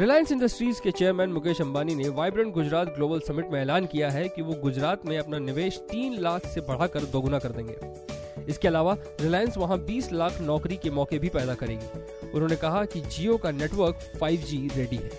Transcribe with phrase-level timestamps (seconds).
[0.00, 4.26] Reliance Industries के chairman Mukesh Ambani ने vibrant Gujarat global summit में ऐलान किया है
[4.28, 8.96] कि वो गुजरात में अपना निवेश तीन लाख से बढ़ाकर दोगुना कर देंगे। इसके अलावा
[9.20, 13.50] रिलायंस वहाँ 20 लाख नौकरी के मौके भी पैदा करेगी। उन्होंने कहा कि जियो का
[13.52, 15.10] नेटवर्क 5G रेडी है।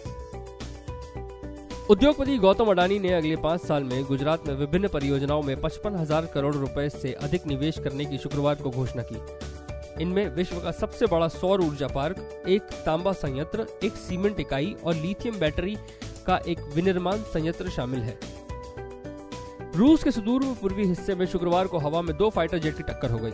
[1.90, 6.26] उद्योगपति गौतम अडानी ने अगले पाँच साल में गुजरात में विभिन्न परियोजनाओं में पचपन हज़ार
[6.26, 9.16] करोड़ रुपए से अधिक निवेश करने की शुक्रवार को घोषणा की।
[10.02, 14.96] इनमें विश्व का सबसे बड़ा सौर ऊर्जा पार्क, एक तांबा संयंत्र, एक सीमेंट इकाई और
[14.96, 15.78] लिथियम बैटरी
[16.28, 18.20] का एक विनिर्माण संयंत्र शामिल है।
[19.76, 23.12] रूस के सुदूर पूर्वी हिस्से में शुक्रवार को हवा में दो फाइटर जेट की टक्कर
[23.12, 23.32] हो गई।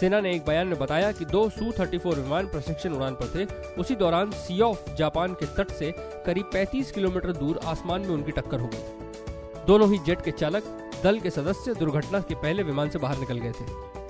[0.00, 3.26] सेना ने एक बयान में बताया कि दो सू थर्टी फोर विमान प्रशिक्षण उड़ान पर
[3.34, 8.08] थे। उसी दौरान सी ऑफ़ जापान के तट से करीब 35 किलोमीटर दूर आसमान में
[8.08, 10.62] उनकी टक्कर हो गई। दोनों ही जेट के चालक,
[11.04, 14.05] दल के सदस्य दुर्घटना के पहले विमान से बाहर निकल गए थे।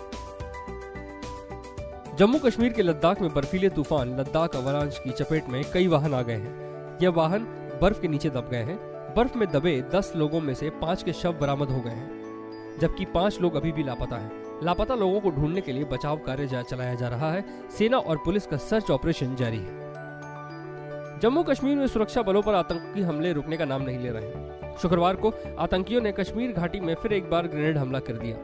[2.18, 6.20] जम्मू कश्मीर के लद्दाख में बर्फीले तूफ़ान लद्दाख अवलांच की चपेट में कई वाहन आ
[6.22, 7.42] गए हैं। यह वाहन
[7.82, 8.76] बर्फ़ के नीचे दब गए हैं।
[9.16, 13.04] बर्फ़ में दबे दस लोगों में से पाँच के शव बरामद हो गए हैं, जबकि
[13.14, 16.94] पाँच लोग अभी भी लापता हैं। लापता लोगों को ढूँढने के लिए बचाव कार्य चलाया
[16.94, 17.44] जा रहा है।
[17.78, 23.02] सेना और पुलिस का सर्च ऑपरेशन जारी है। जम्मू कश्मीर में सुरक्षा बलों पर आतंकी
[23.02, 27.12] हमले रुकने का नाम नहीं ले रहे शुक्रवार को आतंकियों ने कश्मीर घाटी में फिर
[27.12, 28.36] एक बार ग्रेनेड हमला कर दिया।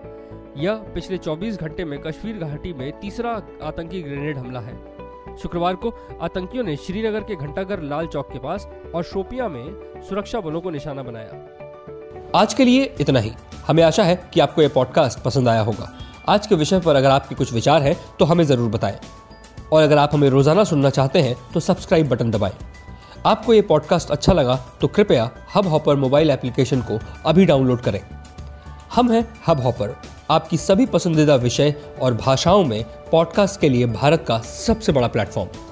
[0.57, 3.31] यह पिछले 24 घंटे में कश्मीर घाटी में तीसरा
[3.63, 4.75] आतंकी ग्रेनेड हमला है।
[5.37, 10.41] शुक्रवार को आतंकियों ने श्रीनगर के घंटाघर लाल चौक के पास और शोपिया में सुरक्षा
[10.41, 13.33] बलों को निशाना बनाया। आज के लिए इतना ही।
[13.67, 15.93] हमें आशा है कि आपको यह पॉडकास्ट पसंद आया होगा।
[16.29, 18.99] आज के विषय पर अगर आपके कुछ विचार हैं तो हमें ज़रूर बताएँ।
[19.73, 22.55] और अगर आप हमें रोज़ाना सुनना चाहते हैं तो सब्सक्राइब बटन दबाएँ।
[23.27, 28.01] आपको ये पॉडकास्ट अच्छा लगा तो कृपया हब हॉपर मोबाइल एप्लीकेशन को अभी डाउनलोड करें।
[28.95, 29.97] हम हैं हब हॉपर
[30.31, 35.72] आपकी सभी पसंदीदा विषय और भाषाओं में पॉडकास्ट के लिए भारत का सबसे बड़ा प्लेटफॉर्म